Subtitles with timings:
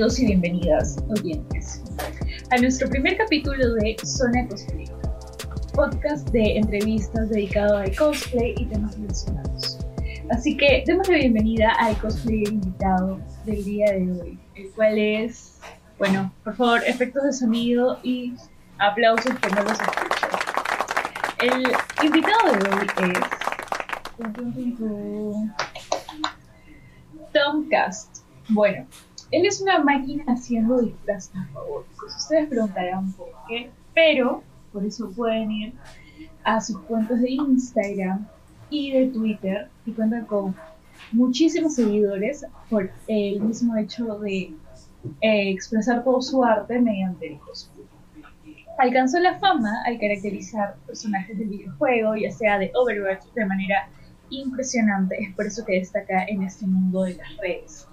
[0.00, 1.82] Bienvenidos y bienvenidas, oyentes,
[2.50, 4.86] a nuestro primer capítulo de Zona Cosplay,
[5.74, 9.78] podcast de entrevistas dedicado al cosplay y temas relacionados.
[10.30, 15.58] Así que demos la bienvenida al cosplayer invitado del día de hoy, el cual es,
[15.98, 18.32] bueno, por favor, efectos de sonido y
[18.78, 20.28] aplausos que no los escucho.
[21.42, 21.74] El
[22.06, 23.18] invitado de hoy es
[27.34, 28.20] Tomcast.
[28.48, 28.86] Bueno,
[29.30, 32.16] él es una máquina haciendo disfraces favoritos.
[32.16, 35.72] Ustedes preguntarán por qué, pero por eso pueden ir
[36.44, 38.26] a sus cuentas de Instagram
[38.70, 40.54] y de Twitter y cuentan con
[41.12, 44.52] muchísimos seguidores por el mismo hecho de
[45.20, 47.86] eh, expresar todo su arte mediante el cosplay.
[48.78, 53.88] Alcanzó la fama al caracterizar personajes del videojuego, ya sea de Overwatch, de manera
[54.30, 55.22] impresionante.
[55.22, 57.86] Es por eso que destaca en este mundo de las redes.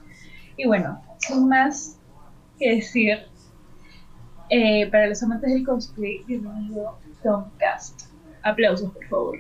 [0.60, 2.00] Y bueno, sin más
[2.58, 3.28] que decir,
[4.50, 8.10] eh, para los amantes del cosplay, bienvenido Tomcast.
[8.42, 9.38] Aplausos, por favor.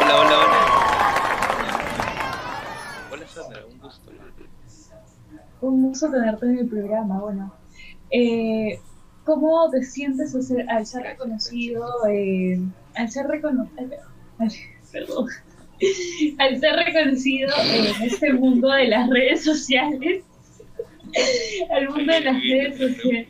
[0.00, 0.58] Hola, hola, hola.
[3.10, 4.12] Hola Sandra, un gusto.
[5.60, 7.18] Un gusto tenerte en el programa.
[7.18, 7.52] Bueno,
[8.12, 8.80] eh,
[9.24, 12.06] ¿cómo te sientes al ser, al ser reconocido?
[12.08, 12.60] Eh,
[12.94, 13.88] al ser reconocido.
[14.92, 15.26] Perdón
[16.38, 20.24] al ser reconocido en este mundo de las redes sociales,
[21.70, 23.28] al mundo de las redes sociales.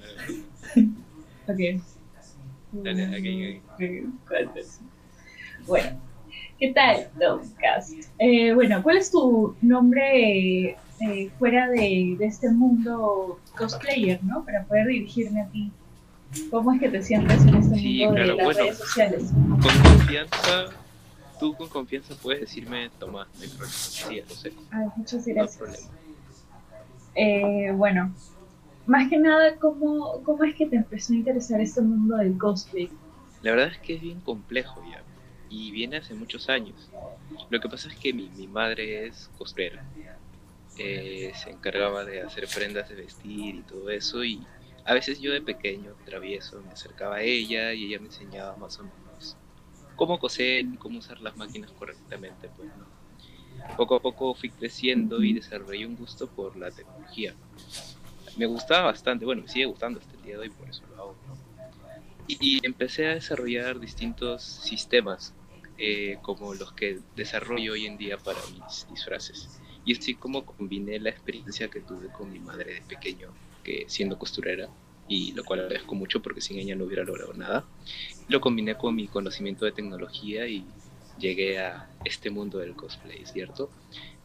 [1.47, 1.83] ok.
[5.67, 6.01] Bueno,
[6.59, 7.93] ¿qué tal, Tomcast?
[8.19, 14.45] Eh, bueno, ¿cuál es tu nombre eh, fuera de, de, este mundo cosplayer, ¿no?
[14.45, 15.71] Para poder dirigirme a ti.
[16.51, 19.31] ¿Cómo es que te sientes en este mundo de las redes sociales?
[19.49, 20.69] Con confianza
[21.39, 23.29] tú con confianza puedes decirme Tomás,
[23.69, 24.53] sí, lo sé.
[24.97, 25.91] muchas gracias.
[27.15, 28.15] eh, bueno,
[28.87, 32.91] más que nada, ¿cómo, ¿cómo es que te empezó a interesar este mundo del cosplay?
[33.43, 35.03] La verdad es que es bien complejo ya,
[35.49, 36.91] y viene hace muchos años.
[37.51, 39.85] Lo que pasa es que mi, mi madre es cosplayera.
[40.79, 44.47] Eh, se encargaba de hacer prendas de vestir y todo eso, y
[44.85, 48.79] a veces yo de pequeño, travieso, me acercaba a ella y ella me enseñaba más
[48.79, 48.99] o menos
[49.99, 52.49] cómo coser y cómo usar las máquinas correctamente.
[52.57, 52.71] Pues,
[53.77, 57.35] Poco a poco fui creciendo y desarrollé un gusto por la tecnología.
[58.37, 61.03] Me gustaba bastante, bueno, me sigue gustando hasta el día de hoy, por eso lo
[61.03, 61.17] hago.
[62.29, 65.35] Y, empecé a desarrollar distintos sistemas,
[65.77, 69.61] eh, como los que desarrollo hoy en día para mis disfraces.
[69.85, 73.31] Y así como combiné la experiencia que tuve con mi madre de pequeño,
[73.65, 74.69] que siendo costurera,
[75.09, 77.65] y lo cual agradezco mucho porque sin ella no hubiera logrado nada.
[78.29, 80.65] Lo combiné con mi conocimiento de tecnología y
[81.19, 83.71] llegué a este mundo del cosplay, ¿cierto?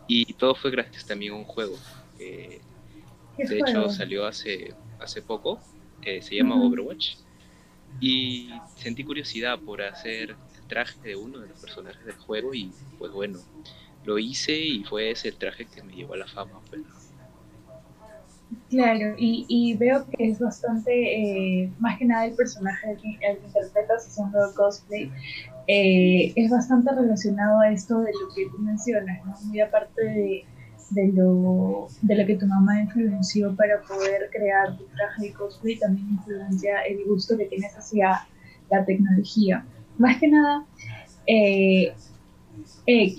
[0.07, 1.77] Y todo fue gracias también a un juego.
[2.17, 2.59] de
[3.37, 5.59] hecho, salió hace, hace poco,
[6.01, 7.15] eh, se llama Overwatch.
[8.01, 12.71] Y sentí curiosidad por hacer el traje de uno de los personajes del juego y
[12.97, 13.39] pues bueno,
[14.03, 16.59] lo hice y fue ese el traje que me llevó a la fama.
[16.69, 16.81] Pues.
[18.73, 23.09] Claro, y, veo que es bastante, eh, más que nada el personaje al que,
[23.45, 25.11] interpretas haciendo cosplay,
[25.67, 29.35] eh, es bastante relacionado a esto de lo que tú mencionas, ¿no?
[29.43, 30.01] Muy aparte
[30.89, 35.77] de, lo, de lo que tu mamá influenció para poder crear tu traje de cosplay,
[35.77, 38.25] también influencia el gusto que tienes hacia
[38.71, 39.63] la tecnología.
[39.99, 40.65] Más que nada,
[41.27, 41.93] eh,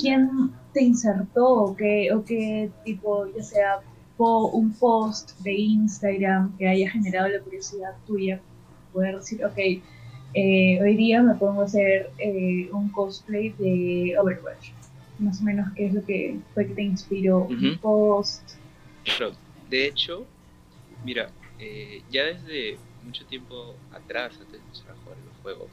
[0.01, 3.81] ¿quién te insertó qué, o qué tipo, ya sea
[4.19, 8.41] un post de Instagram que haya generado la curiosidad tuya,
[8.93, 9.59] poder decir, ok,
[10.35, 14.71] eh, hoy día me pongo a hacer eh, un cosplay de Overwatch.
[15.19, 17.45] Más o menos, ¿qué es lo que fue que te inspiró?
[17.45, 18.57] Un post.
[19.71, 20.27] de hecho,
[21.05, 25.69] mira, eh, ya desde mucho tiempo atrás, antes de empezar a jugar el juego,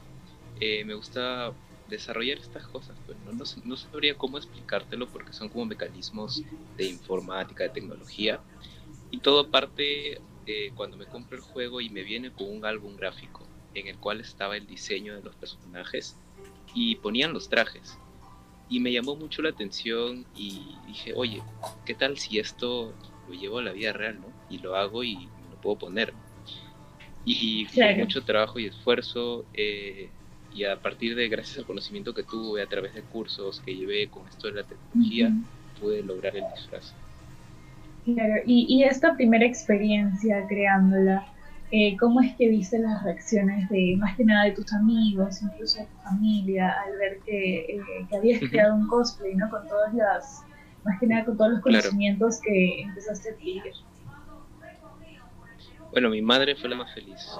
[0.86, 1.52] me gusta
[1.92, 6.42] desarrollar estas cosas, pues no, no, sabría cómo explicártelo porque son como mecanismos
[6.76, 8.40] de informática, de tecnología.
[9.10, 12.96] Y todo parte eh, cuando me compro el juego y me viene con un álbum
[12.96, 16.16] gráfico en el cual estaba el diseño de los personajes
[16.74, 17.98] y ponían los trajes.
[18.68, 21.42] Y me llamó mucho la atención y dije, oye,
[21.84, 22.94] ¿qué tal si esto
[23.28, 24.32] lo llevo a la vida real, ¿no?
[24.48, 26.14] Y lo hago y lo puedo poner.
[27.24, 30.08] Y con mucho trabajo y esfuerzo eh,
[30.54, 34.08] y a partir de, gracias al conocimiento que tuve a través de cursos que llevé
[34.08, 35.32] con esto de la tecnología,
[35.80, 36.94] pude lograr el disfraz.
[38.04, 41.26] Claro, y, y esta primera experiencia creándola,
[41.70, 45.78] eh, ¿cómo es que viste las reacciones de más que nada de tus amigos, incluso
[45.78, 49.48] de tu familia, al ver que, eh, que habías creado un cosplay, ¿no?
[49.48, 50.42] Con todas las,
[50.84, 53.72] más que nada con todos los conocimientos que empezaste a adquirir.
[55.92, 57.38] Bueno, mi madre fue la más feliz,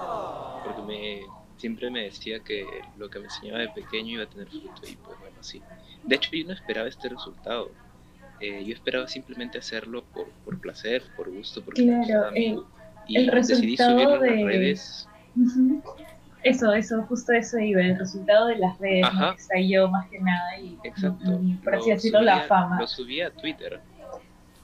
[0.64, 1.20] porque me,
[1.62, 2.66] siempre me decía que
[2.98, 5.62] lo que me enseñaba de pequeño iba a tener fruto y pues bueno, sí.
[6.02, 7.70] De hecho, yo no esperaba este resultado.
[8.40, 12.58] Eh, yo esperaba simplemente hacerlo por, por placer, por gusto, porque claro, me
[13.06, 14.30] y el resultado de...
[14.30, 15.08] las redes.
[16.42, 19.36] Eso, eso, justo eso iba, el resultado de las redes, ¿no?
[19.36, 21.40] que yo más que nada y, Exacto.
[21.62, 22.80] por así decirlo, la fama.
[22.80, 23.80] Lo subí a Twitter.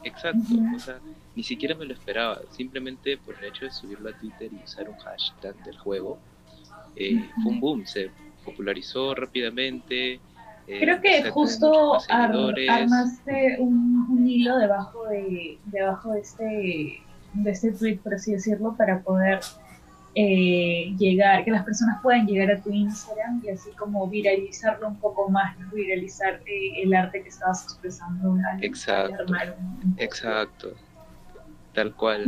[0.02, 0.40] Exacto,
[0.74, 0.98] o sea,
[1.36, 4.88] ni siquiera me lo esperaba, simplemente por el hecho de subirlo a Twitter y usar
[4.88, 6.18] un hashtag del juego,
[6.96, 8.10] eh, fue un boom, se
[8.44, 10.20] popularizó rápidamente.
[10.66, 17.02] Eh, Creo que justo armaste un, un, hilo debajo de, debajo de este,
[17.34, 19.40] de este tweet, por así decirlo, para poder
[20.14, 24.96] eh, llegar, que las personas puedan llegar a tu Instagram y así como viralizarlo un
[24.96, 28.36] poco más, viralizar eh, el arte que estabas expresando.
[28.60, 29.24] exacto,
[29.96, 30.72] exacto,
[31.72, 32.26] tal cual.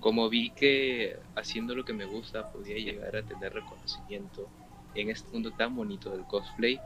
[0.00, 4.48] Como vi que haciendo lo que me gusta podía llegar a tener reconocimiento
[4.94, 6.80] en este mundo tan bonito del cosplay,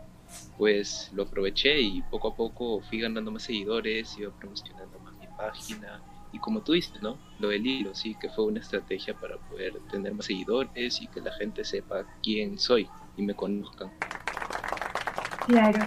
[0.56, 5.26] pues lo aproveché y poco a poco fui ganando más seguidores, iba promocionando más mi
[5.36, 6.02] página
[6.32, 7.18] y como tú dices, ¿no?
[7.38, 11.20] Lo del hilo, sí, que fue una estrategia para poder tener más seguidores y que
[11.20, 13.92] la gente sepa quién soy y me conozcan.
[15.46, 15.86] Claro.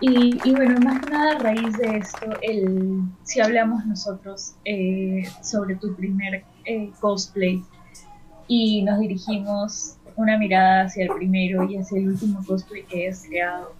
[0.00, 5.24] Y, y bueno, más que nada a raíz de esto, el, si hablamos nosotros eh,
[5.42, 7.62] sobre tu primer eh, cosplay
[8.48, 13.24] y nos dirigimos una mirada hacia el primero y hacia el último cosplay que has
[13.26, 13.74] creado,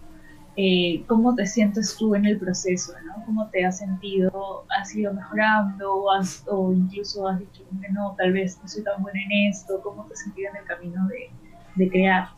[0.57, 3.25] eh, cómo te sientes tú en el proceso, ¿no?
[3.25, 4.65] ¿Cómo te has sentido?
[4.77, 6.11] ¿Has ido mejorando o,
[6.47, 9.81] o incluso has dicho no, tal vez no soy tan buena en esto?
[9.81, 12.29] ¿Cómo te has sentido en el camino de, crear?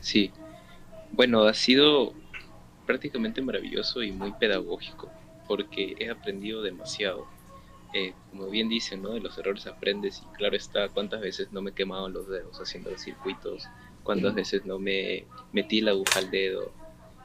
[0.00, 0.32] Sí,
[1.12, 2.12] bueno, ha sido
[2.86, 5.10] prácticamente maravilloso y muy pedagógico
[5.46, 7.26] porque he aprendido demasiado.
[7.92, 9.10] Eh, como bien dicen, ¿no?
[9.10, 12.90] De los errores aprendes y claro está, cuántas veces no me quemado los dedos haciendo
[12.90, 13.68] los circuitos
[14.02, 16.72] cuántas veces no me metí la aguja al dedo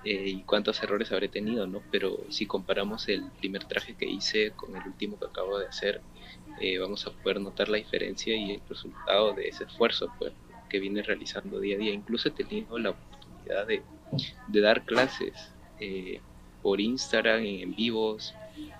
[0.04, 1.82] eh, y cuántos errores habré tenido, ¿no?
[1.92, 6.02] Pero si comparamos el primer traje que hice con el último que acabo de hacer,
[6.62, 10.32] eh, vamos a poder notar la diferencia y el resultado de ese esfuerzo pues,
[10.70, 11.94] que vine realizando día a día.
[11.94, 12.92] Incluso he tenido la
[13.68, 13.82] de,
[14.48, 16.20] de dar clases eh,
[16.62, 18.34] por Instagram en vivos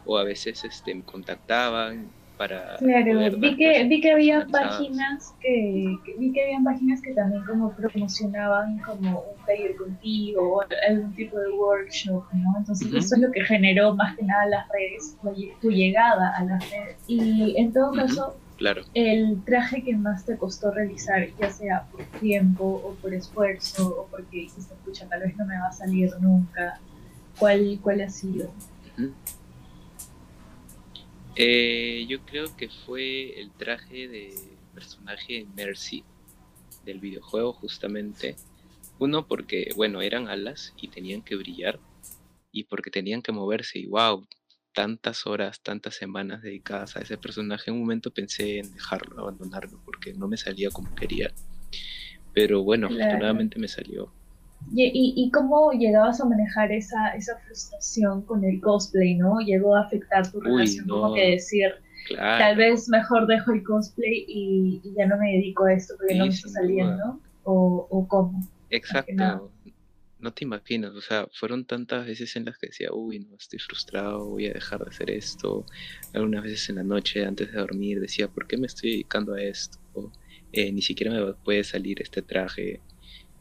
[0.06, 2.08] o a veces este, me contactaban
[2.38, 7.44] para claro vi que vi que había páginas que, vi que habían páginas que también
[7.46, 13.22] como promocionaban como un taller contigo o algún tipo de workshop no entonces eso es
[13.22, 15.18] lo que generó más que nada las redes
[15.62, 16.98] tu llegada a las redes.
[17.08, 18.84] Y en todo caso claro.
[18.94, 24.08] El traje que más te costó realizar ya sea por tiempo o por esfuerzo o
[24.08, 26.80] porque dijiste escucha tal vez no me va a salir nunca
[27.40, 28.52] cuál cuál ha sido
[31.36, 34.34] eh, yo creo que fue el traje de
[34.74, 36.04] personaje Mercy
[36.86, 38.36] del videojuego justamente.
[39.00, 41.80] Uno porque, bueno, eran alas y tenían que brillar
[42.52, 44.26] y porque tenían que moverse y wow,
[44.76, 47.72] tantas horas, tantas semanas dedicadas a ese personaje.
[47.72, 51.32] En un momento pensé en dejarlo, abandonarlo porque no me salía como quería.
[52.34, 54.12] Pero bueno, afortunadamente me salió.
[54.74, 59.40] ¿Y, y, cómo llegabas a manejar esa, esa frustración con el cosplay, no?
[59.40, 60.88] ¿Llegó a afectar tu relación?
[60.88, 61.72] Como que decir,
[62.16, 66.26] tal vez mejor dejo el cosplay y, ya no me dedico a esto porque no
[66.26, 68.42] me está saliendo, o, o cómo.
[68.70, 69.52] Exacto.
[70.26, 73.60] No te imaginas, o sea, fueron tantas veces en las que decía, uy, no, estoy
[73.60, 75.68] frustrado, voy a dejar de hacer esto.
[76.16, 79.44] Algunas veces en la noche, antes de dormir, decía, ¿por qué me estoy dedicando a
[79.44, 79.78] esto?
[80.52, 82.82] Eh, ni siquiera me puede salir este traje.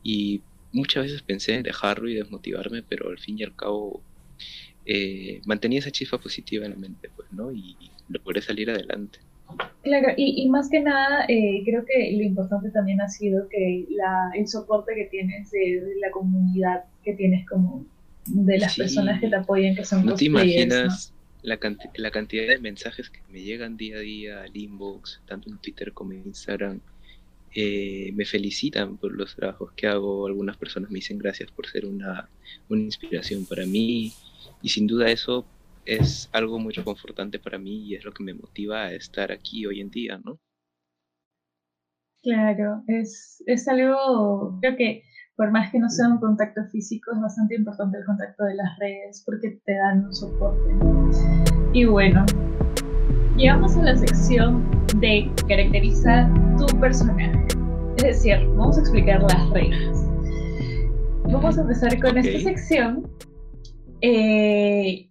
[0.02, 4.02] Y muchas veces pensé en dejarlo y desmotivarme, pero al fin y al cabo
[4.84, 7.50] eh, mantenía esa chispa positiva en la mente, pues, ¿no?
[7.50, 7.78] Y,
[8.10, 9.20] logré salir adelante.
[9.82, 14.30] Claro, y, más que nada, eh, creo que lo importante también ha sido que la,
[14.34, 17.84] el soporte que tienes de, la comunidad que tienes como
[18.26, 21.58] de las personas que te apoyan, que son No te imaginas La,
[21.96, 25.92] la cantidad de mensajes que me llegan día a día al inbox, tanto en Twitter
[25.92, 26.80] como en Instagram,
[27.54, 31.84] eh, me felicitan por los trabajos que hago, algunas personas me dicen gracias por ser
[31.86, 32.28] una,
[32.68, 34.12] una inspiración para mí
[34.60, 35.46] y sin duda eso
[35.86, 39.66] es algo muy reconfortante para mí y es lo que me motiva a estar aquí
[39.66, 40.38] hoy en día, ¿no?
[42.22, 45.02] Claro, es, es algo, creo que
[45.36, 48.78] por más que no sea un contacto físico, es bastante importante el contacto de las
[48.78, 50.70] redes porque te dan un soporte.
[51.72, 52.24] Y bueno,
[53.36, 54.64] llegamos a la sección
[55.00, 57.32] de caracterizar tu personaje.
[57.96, 60.08] Es decir, vamos a explicar las reglas.
[61.24, 63.10] Vamos a empezar con esta sección
[64.00, 65.08] Eh,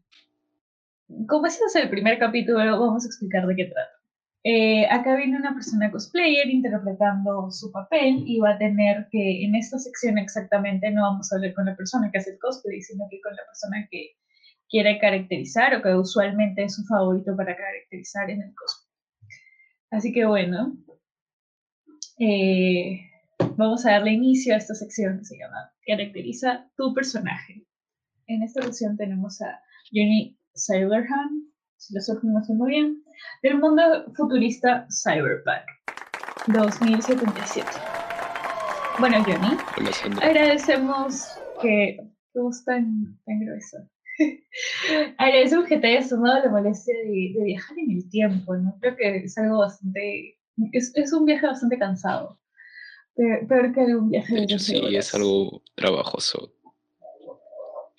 [1.27, 4.03] como este es el primer capítulo, vamos a explicar de qué trata.
[4.45, 9.55] Eh, acá viene una persona cosplayer interpretando su papel y va a tener que, en
[9.55, 13.05] esta sección exactamente, no vamos a hablar con la persona que hace el cosplay, sino
[13.09, 14.17] que con la persona que
[14.69, 18.89] quiere caracterizar o que usualmente es su favorito para caracterizar en el cosplay.
[19.91, 20.75] Así que bueno,
[22.19, 22.99] eh,
[23.55, 27.65] vamos a darle inicio a esta sección que se llama Caracteriza tu personaje.
[28.27, 33.03] En esta sección tenemos a Johnny Cyberhand, si lo estoy pronunciando bien,
[33.41, 35.65] del mundo futurista Cyberpunk
[36.47, 37.67] 2077.
[38.99, 39.57] Bueno, Johnny,
[40.21, 41.27] agradecemos
[41.61, 41.97] que
[42.33, 43.77] tú tan, tan grueso.
[45.17, 48.77] agradecemos que te hayas tomado la molestia de, viajar en el tiempo, ¿no?
[48.81, 50.37] Creo que es algo bastante.
[50.71, 52.39] Es, es un viaje bastante cansado.
[53.15, 56.51] Peor, que un viaje de, hecho, sí, es algo trabajoso.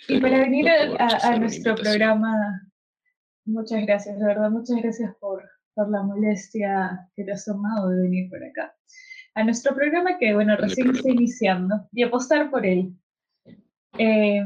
[0.09, 2.63] Y para venir a, nuestro programa,
[3.45, 5.43] muchas gracias, de verdad, muchas gracias por,
[5.75, 8.75] por la molestia que te has tomado de venir por acá.
[9.35, 12.95] A nuestro programa que, bueno, recién está iniciando y apostar por él.
[13.99, 14.45] Eh,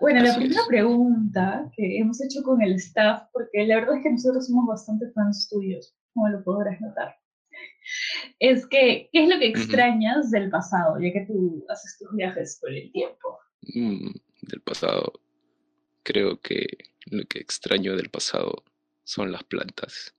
[0.00, 4.12] bueno, la primera pregunta que hemos hecho con el staff, porque la verdad es que
[4.12, 7.16] nosotros somos bastante fans tuyos, como lo podrás notar,
[8.38, 12.58] es que, ¿qué es lo que extrañas del pasado, ya que tú haces tus viajes
[12.60, 13.38] por el tiempo?
[14.42, 15.20] Del pasado.
[16.02, 16.66] Creo que
[17.06, 18.64] lo que extraño del pasado
[19.04, 20.14] son las plantas.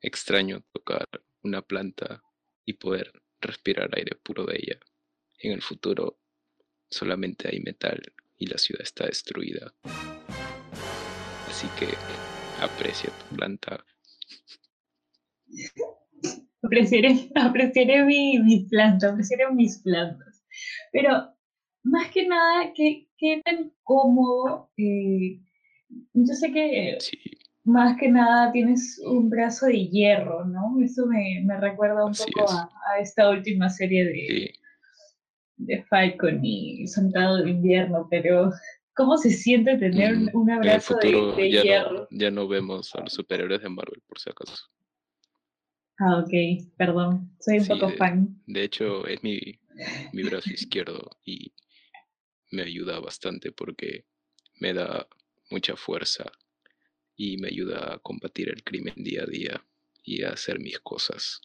[0.00, 1.06] Extraño tocar
[1.42, 2.22] una planta
[2.64, 4.80] y poder respirar aire puro de ella.
[5.38, 6.18] En el futuro
[6.90, 8.00] solamente hay metal
[8.36, 9.74] y la ciudad está destruida.
[11.48, 11.88] Así que
[12.60, 13.84] aprecia tu planta.
[16.62, 20.44] Apreciaré mi, mi planta, apreciaré mis plantas.
[20.92, 21.37] Pero
[21.88, 24.70] más que nada, ¿qué, qué tan cómodo?
[24.76, 25.40] Eh,
[26.12, 26.98] yo sé que
[27.64, 30.76] más que nada tienes un brazo de hierro, ¿no?
[30.82, 34.52] Eso me, me recuerda un poco a, a, esta última serie de,
[35.56, 38.50] de Falcon y Soldado de Invierno, pero
[38.94, 42.08] ¿cómo se siente tener mm, un abrazo de, hierro?
[42.10, 44.56] ya no vemos a los superhéroes de Marvel, por si acaso.
[45.98, 48.40] Ah, ok, perdón, soy un poco fan.
[48.46, 49.58] De hecho, es mi,
[50.12, 51.52] mi brazo izquierdo y
[52.50, 54.04] me ayuda bastante porque
[54.60, 55.06] me da
[55.50, 56.30] mucha fuerza
[57.16, 59.64] y me ayuda a combatir el crimen día a día
[60.02, 61.40] y a hacer mis cosas.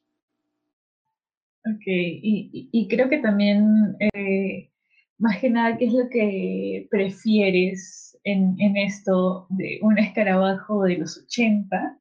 [1.65, 4.69] Ok, y, y creo que también, eh,
[5.17, 10.97] más que nada, ¿qué es lo que prefieres en, en esto de un escarabajo de
[10.97, 11.99] los 80?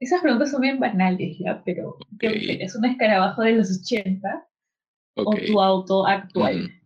[0.00, 2.74] Esas preguntas son bien banales ya, pero ¿qué prefieres?
[2.74, 4.48] ¿Un escarabajo de los 80
[5.14, 6.62] o tu auto actual?
[6.62, 6.79] Mm,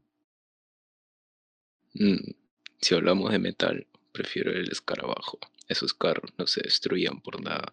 [2.80, 5.38] si hablamos de metal, prefiero el escarabajo.
[5.68, 7.72] Esos carros no se destruían por nada.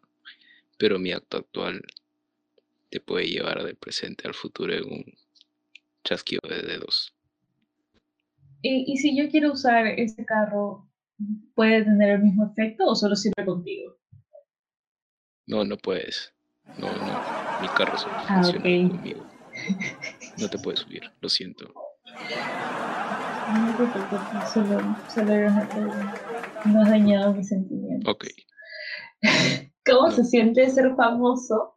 [0.78, 1.82] Pero mi acto actual
[2.90, 5.06] te puede llevar del presente al futuro en un
[6.04, 7.14] chasquido de dedos.
[8.64, 10.88] ¿Y, si yo quiero usar este carro,
[11.56, 13.98] puede tener el mismo efecto o solo sirve contigo?
[15.48, 16.34] No, no puedes.
[16.78, 17.62] No, no.
[17.62, 19.28] Mi carro solo ah, funciona conmigo.
[20.38, 21.74] No te puedes subir, lo siento.
[23.54, 24.82] No te preocupes, solo.
[26.66, 28.14] No has dañado mis sentimientos.
[28.14, 28.26] Ok.
[29.86, 31.76] ¿Cómo se siente ser famoso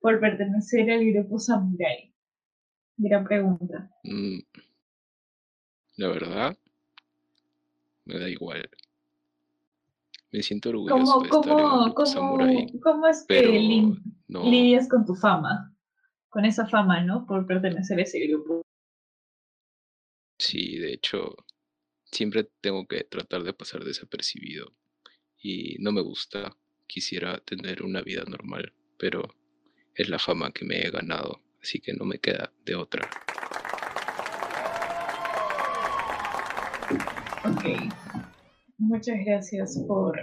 [0.00, 2.14] por pertenecer al grupo Samurai?
[2.98, 3.90] Gran pregunta.
[4.04, 4.38] Mm,
[5.96, 6.58] la verdad,
[8.04, 8.68] me da igual.
[10.30, 13.92] Me siento orgulloso ¿Cómo, de estar cómo, cómo, Samurai, ¿Cómo es que
[14.28, 15.74] lidias con tu fama?
[16.28, 17.26] Con esa fama, ¿no?
[17.26, 18.62] Por pertenecer a ese grupo.
[20.48, 21.36] Sí, de hecho,
[22.10, 24.74] siempre tengo que tratar de pasar desapercibido
[25.36, 26.56] y no me gusta.
[26.86, 29.28] Quisiera tener una vida normal, pero
[29.94, 33.10] es la fama que me he ganado, así que no me queda de otra.
[37.44, 37.92] Ok,
[38.78, 40.18] muchas gracias por,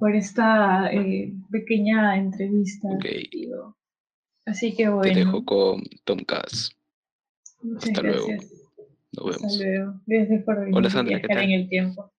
[0.00, 2.88] por esta eh, pequeña entrevista.
[2.96, 3.28] Okay.
[4.46, 5.12] Así que bueno.
[5.12, 6.74] Te dejo con Tom Cass.
[7.60, 8.26] Muchas Hasta gracias.
[8.26, 8.65] luego.
[9.16, 10.02] Nos vemos.
[10.06, 11.42] Gracias por venir Hola, Sandra, ¿qué tal?
[11.44, 12.12] en el tiempo.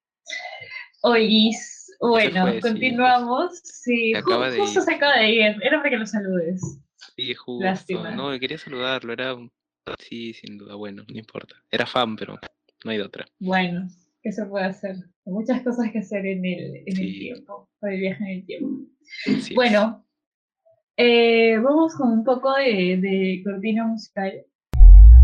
[1.03, 3.59] Oís, bueno, continuamos.
[3.63, 4.13] Sí,
[4.57, 5.41] justo, se acaba de ir.
[5.61, 6.61] Era para que lo saludes.
[7.15, 7.63] Sí, justo.
[7.63, 8.11] Lástima.
[8.11, 9.13] No, quería saludarlo.
[9.13, 9.35] Era.
[9.99, 10.75] Sí, sin duda.
[10.75, 11.55] Bueno, no importa.
[11.71, 12.39] Era fan, pero
[12.83, 13.25] no hay de otra.
[13.39, 13.87] Bueno,
[14.21, 14.95] ¿qué se puede hacer?
[15.25, 17.69] Hay muchas cosas que hacer en el, en el tiempo.
[17.79, 18.69] Para el viaje en el tiempo.
[19.55, 20.05] bueno,
[20.97, 24.45] eh, vamos con un poco de, de cortina musical.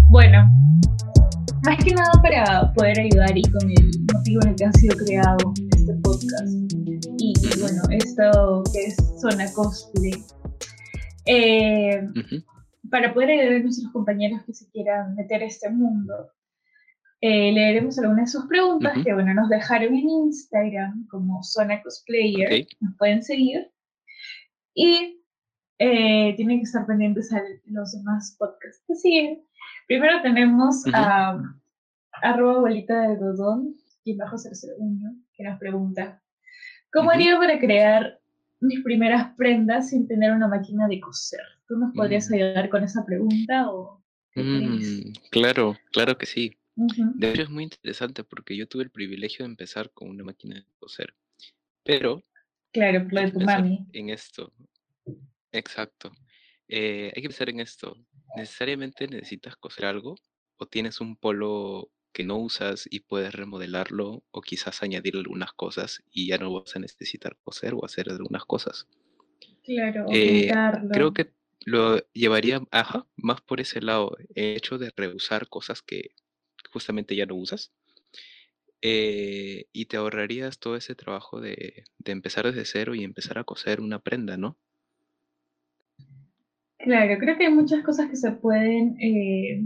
[0.09, 0.47] Bueno,
[1.63, 4.97] más que nada para poder ayudar y con el motivo en el que ha sido
[4.97, 6.53] creado este podcast.
[7.19, 10.13] Y, bueno, esto que es Zona Cosplay.
[11.25, 12.01] Eh,
[12.91, 16.31] para poder ayudar a nuestros compañeros que se quieran meter a este mundo,
[17.21, 22.67] eh, leeremos algunas de sus preguntas que bueno, nos dejaron en Instagram como Zona Cosplayer.
[22.81, 23.71] Nos pueden seguir.
[24.75, 25.23] Y
[25.79, 29.43] eh, tienen que estar pendientes a los demás podcasts que siguen.
[29.87, 31.37] Primero tenemos a
[32.21, 36.21] arroba abuelita de algodón, y bajo 001, que nos pregunta,
[36.91, 38.19] ¿cómo haría para crear
[38.59, 41.41] mis primeras prendas sin tener una máquina de coser?
[41.67, 42.33] ¿Tú nos podrías mm.
[42.33, 44.03] ayudar con esa pregunta o
[44.35, 46.57] mm, claro, claro que sí.
[46.75, 50.55] De hecho es muy interesante porque yo tuve el privilegio de empezar con una máquina
[50.55, 51.13] de coser,
[51.83, 52.23] pero...
[52.71, 53.85] Claro, lo de tu mami.
[53.93, 54.51] En esto,
[55.51, 56.11] exacto.
[56.67, 57.95] Eh, hay que pensar en esto.
[58.33, 60.15] ¿Necesariamente necesitas coser algo?
[60.57, 66.03] ¿O tienes un polo que no usas y puedes remodelarlo o quizás añadir algunas cosas
[66.11, 68.87] y ya no vas a necesitar coser o hacer algunas cosas?
[69.63, 70.55] Claro, eh,
[70.91, 71.33] creo que
[71.65, 76.11] lo llevaría ajá, más por ese lado, el hecho de reusar cosas que
[76.71, 77.73] justamente ya no usas.
[78.81, 83.45] Eh, y te ahorrarías todo ese trabajo de, de empezar desde cero y empezar a
[83.45, 84.59] coser una prenda, ¿no?
[86.83, 89.63] Claro, creo que hay muchas cosas que se pueden, eh,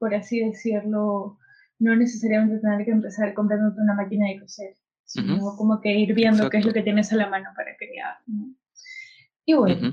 [0.00, 1.38] por así decirlo,
[1.78, 6.50] no necesariamente tener que empezar comprándote una máquina de coser, sino como que ir viendo
[6.50, 8.16] qué es lo que tienes a la mano para crear.
[9.44, 9.92] Y bueno,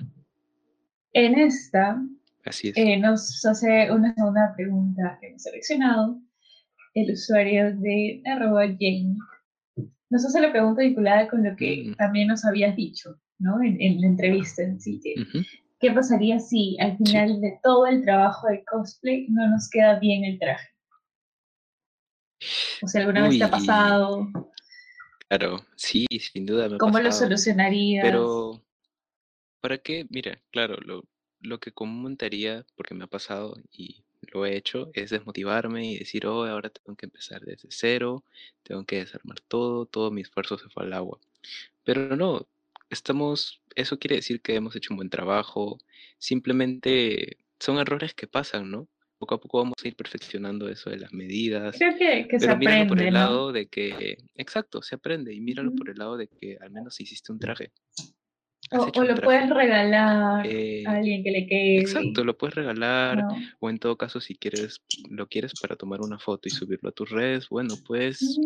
[1.14, 2.02] en esta
[2.64, 6.20] eh, nos hace una segunda pregunta que hemos seleccionado
[6.96, 9.18] el usuario de arroba Jane.
[10.10, 13.62] Nos hace la pregunta vinculada con lo que también nos habías dicho, ¿no?
[13.62, 15.00] En, la entrevista en sí,
[15.84, 20.24] ¿Qué pasaría si al final de todo el trabajo de cosplay no nos queda bien
[20.24, 20.70] el traje?
[22.82, 24.30] O sea, alguna vez te ha pasado.
[25.28, 28.02] Claro, sí, sin duda me ha ¿Cómo lo solucionarías?
[28.02, 28.64] Pero,
[29.60, 30.08] ¿para qué?
[30.10, 31.04] Mira, claro, lo,
[31.42, 36.28] lo que comentaría, porque me ha pasado y lo he hecho, es desmotivarme y decir,
[36.28, 38.24] oh, ahora tengo que empezar desde cero,
[38.64, 41.20] tengo que desarmar todo, todo mi esfuerzo se fue al agua.
[41.84, 42.48] Pero no,
[42.94, 45.78] estamos, eso quiere decir que hemos hecho un buen trabajo,
[46.18, 48.88] simplemente son errores que pasan, ¿no?
[49.18, 51.78] Poco a poco vamos a ir perfeccionando eso de las medidas.
[51.78, 55.74] Creo que, que se aprende, por el lado de que, exacto, se aprende y míralo
[55.74, 57.72] por el lado de que al menos hiciste un traje.
[58.72, 61.80] O, lo puedes regalar a eh, alguien que le quede.
[61.82, 63.24] Exacto, lo puedes regalar.
[63.60, 66.92] O en todo caso, si quieres, lo quieres para tomar una foto y subirlo a
[66.92, 68.40] tus redes, bueno, puedes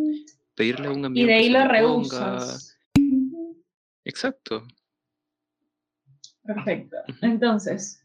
[0.56, 1.24] pedirle a un amigo.
[1.24, 2.77] Y de ahí lo reusas.
[4.08, 4.66] Exacto.
[6.44, 6.96] Perfecto.
[7.22, 8.02] Entonces,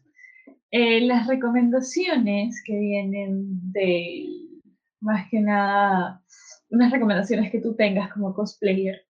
[0.71, 4.25] eh, las recomendaciones que vienen de,
[4.99, 6.21] más que nada,
[6.69, 9.05] unas recomendaciones que tú tengas como cosplayer,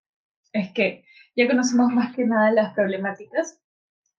[0.51, 1.06] es que
[1.38, 3.58] ya conocemos más que nada las problemáticas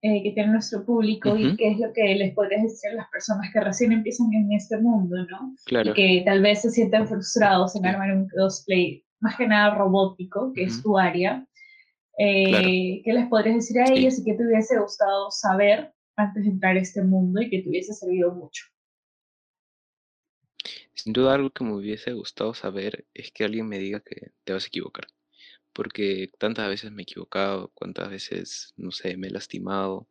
[0.00, 3.10] eh, que tiene nuestro público y qué es lo que les podrías decir a las
[3.10, 5.54] personas que recién empiezan en este mundo, ¿no?
[5.66, 5.90] Claro.
[5.90, 10.52] Y que tal vez se sienten frustrados en armar un cosplay más que nada robótico,
[10.54, 11.46] que es tu área,
[12.18, 16.50] eh, ¿Qué les podrías decir a ellos y qué te hubiese gustado saber antes de
[16.50, 18.64] entrar a este mundo y que te hubiese servido mucho?
[20.94, 24.52] Sin duda algo que me hubiese gustado saber es que alguien me diga que te
[24.52, 25.06] vas a equivocar.
[25.72, 30.06] Porque tantas veces me he equivocado, cuántas veces, no sé, me he lastimado.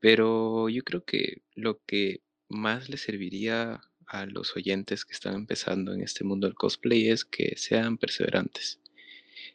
[0.00, 5.92] Pero yo creo que lo que más le serviría a los oyentes que están empezando
[5.92, 8.80] en este mundo del cosplay es que sean perseverantes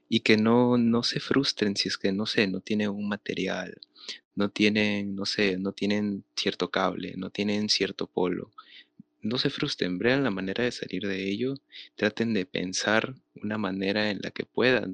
[0.09, 3.79] y que no, no se frustren si es que, no sé, no tienen un material,
[4.35, 8.51] no tienen, no sé, no tienen cierto cable, no tienen cierto polo.
[9.21, 11.55] No se frustren, vean la manera de salir de ello,
[11.95, 14.93] traten de pensar una manera en la que puedan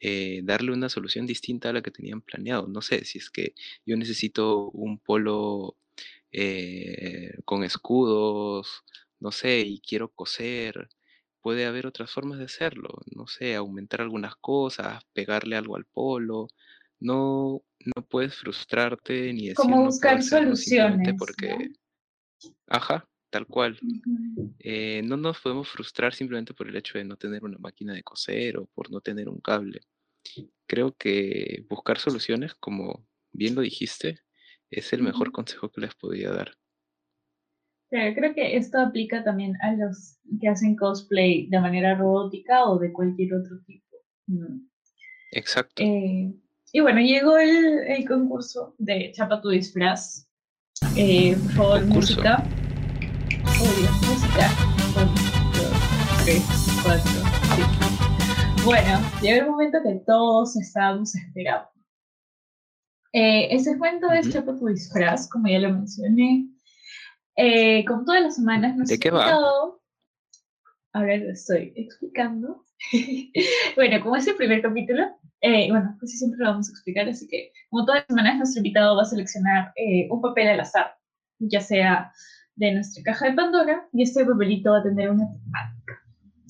[0.00, 2.66] eh, darle una solución distinta a la que tenían planeado.
[2.68, 3.54] No sé, si es que
[3.86, 5.76] yo necesito un polo
[6.32, 8.84] eh, con escudos,
[9.20, 10.88] no sé, y quiero coser,
[11.40, 16.48] puede haber otras formas de hacerlo, no sé, aumentar algunas cosas, pegarle algo al polo,
[17.00, 21.14] no, no puedes frustrarte ni decir Como buscar soluciones.
[21.18, 21.70] Porque,
[22.66, 23.78] ajá, tal cual.
[24.58, 28.02] Eh, no nos podemos frustrar simplemente por el hecho de no tener una máquina de
[28.02, 29.80] coser o por no tener un cable.
[30.66, 34.20] Creo que buscar soluciones, como bien lo dijiste,
[34.70, 36.54] es el mejor consejo que les podría dar
[37.90, 42.92] creo que esto aplica también a los que hacen cosplay de manera robótica o de
[42.92, 43.96] cualquier otro tipo.
[45.32, 45.82] Exacto.
[45.82, 46.32] Eh,
[46.72, 50.28] y bueno, llegó el, concurso de Chapa tu disfraz.
[50.96, 52.44] Eh, por favor, música.
[54.06, 54.50] música.
[56.24, 56.44] tres,
[56.84, 57.10] cuatro,
[57.56, 58.64] cinco.
[58.64, 61.68] Bueno, llegó el momento que todos estábamos esperando.
[63.12, 66.46] Eh, el segmento es Chapa tu disfraz, como ya lo mencioné.
[67.42, 69.32] Eh, como todas las semanas nos ¿De qué va?
[70.92, 72.66] Ahora lo estoy explicando.
[73.76, 75.06] bueno, como es el primer capítulo,
[75.40, 78.58] eh, bueno, pues siempre lo vamos a explicar, así que como todas las semanas nuestro
[78.58, 80.94] invitado va a seleccionar eh, un papel al azar,
[81.38, 82.12] ya sea
[82.56, 85.98] de nuestra caja de Pandora, y este papelito va a tener una temática.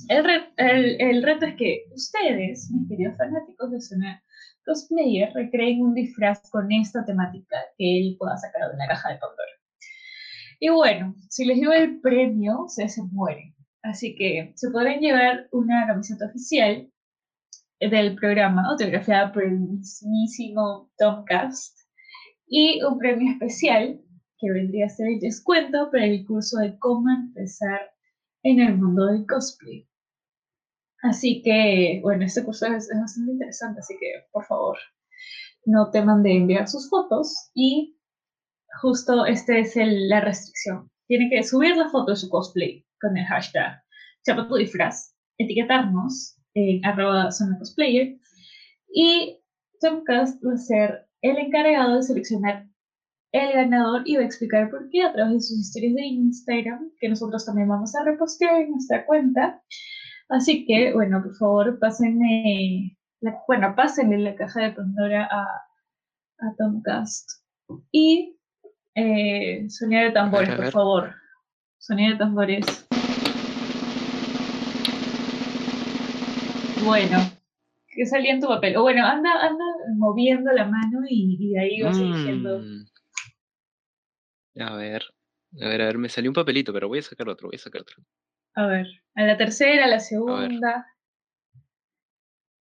[0.08, 0.26] El,
[0.56, 4.24] el, el reto es que ustedes, mis queridos fanáticos de Zona
[4.64, 9.18] Cosplayer, recreen un disfraz con esta temática que él pueda sacar de la caja de
[9.18, 9.49] Pandora.
[10.60, 13.54] Y bueno, si les digo el premio, ustedes se mueren.
[13.82, 16.92] Así que se podrán llevar una camiseta oficial
[17.80, 21.78] del programa, autografiada por el mismísimo Tomcast,
[22.46, 24.02] y un premio especial
[24.38, 27.80] que vendría a ser el descuento para el curso de cómo empezar
[28.42, 29.88] en el mundo del cosplay.
[31.02, 34.76] Así que, bueno, este curso es, bastante interesante, así que por favor,
[35.64, 37.96] no teman de enviar sus fotos y
[38.80, 40.90] justo esta es la restricción.
[41.08, 43.82] Tienen que subir la foto de su cosplay con el hashtag
[44.24, 48.18] Chapato Disfraz, etiquetarnos en arroba zona cosplayer
[48.92, 49.38] y
[49.80, 52.66] Tomcast va a ser el encargado de seleccionar
[53.32, 56.90] el ganador y va a explicar por qué a través de sus historias de Instagram,
[56.98, 59.62] que nosotros también vamos a repostear en nuestra cuenta.
[60.28, 65.44] Así que, bueno, por favor, pásenme, la, bueno, pásenle la caja de Pandora a,
[66.38, 67.30] a Tomcast.
[67.92, 68.39] Y
[68.94, 71.14] eh, sonido de tambores, por favor.
[71.78, 72.86] Sonido de tambores.
[76.84, 77.18] Bueno,
[77.88, 78.76] que salía en tu papel.
[78.76, 79.64] O bueno, anda, anda
[79.96, 81.96] moviendo la mano y, ahí vas.
[81.98, 82.84] Mm.
[84.60, 85.04] A ver,
[85.60, 87.58] a ver, a ver, me salió un papelito, pero voy a sacar otro, voy a
[87.58, 88.02] sacar otro.
[88.54, 90.86] A ver, a la tercera, a la segunda.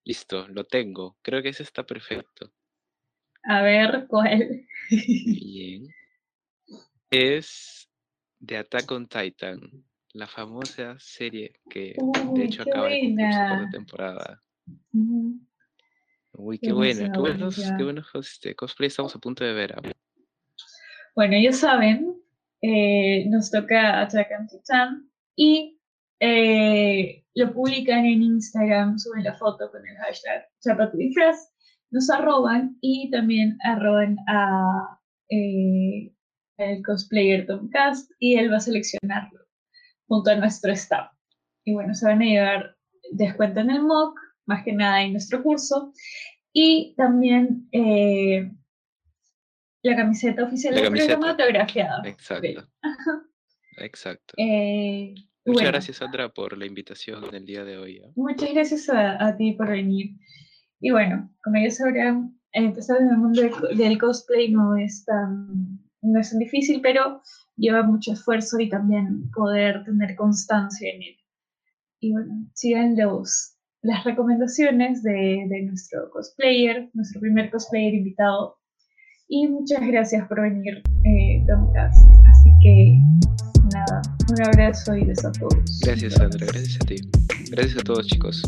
[0.05, 1.17] Listo, lo tengo.
[1.23, 2.53] Creo que ese está perfecto.
[3.45, 4.67] A ver, ¿cuál?
[4.91, 5.89] Bien.
[7.11, 7.89] Es
[8.39, 9.61] de Attack on Titan
[10.13, 11.95] la famosa serie que
[12.35, 14.43] de hecho acaba de cumplir su temporada.
[16.33, 19.75] Uy, qué, buena, qué buenos, qué buenos este, cosplay estamos a punto de ver.
[21.15, 22.15] Bueno, ya saben,
[22.63, 25.81] eh, nos toca Attack on Titan y
[26.21, 30.49] eh, lo publican en Instagram, suben la foto con el hashtag
[30.95, 31.53] disfraz,
[31.91, 36.13] nos arroban y también arroban a eh,
[36.59, 39.47] el cosplayer Tomcast y él va a seleccionarlo
[40.07, 41.13] junto a nuestro staff.
[41.65, 42.77] Y bueno, se van a llevar
[43.13, 45.93] descuento en el MOOC, más que nada en nuestro curso,
[46.53, 48.51] y también eh,
[49.83, 52.03] la camiseta oficial del programa autografiada.
[52.05, 52.69] Exacto.
[53.77, 54.35] Exacto.
[54.37, 57.97] Eh, muchas gracias, Sandra, por la invitación del día de hoy.
[57.99, 58.13] ¿eh?
[58.17, 60.17] Muchas gracias a, ti por venir.
[60.81, 63.43] Y bueno, como ya sabrán, empezar en el mundo
[63.77, 67.23] del, cosplay no es tan, no es tan difícil, pero
[67.57, 71.17] lleva mucho esfuerzo y también poder tener constancia en él.
[72.01, 78.57] Y bueno, sigan los, las recomendaciones de, de nuestro cosplayer, nuestro primer cosplayer invitado.
[79.29, 81.45] Y muchas gracias por venir, eh,
[82.31, 82.99] Así que
[83.75, 85.81] nada, un abrazo y besos a todos.
[85.85, 86.47] Gracias, Sandra.
[86.47, 86.97] Gracias a ti.
[87.51, 88.43] Gracias a todos, chicos.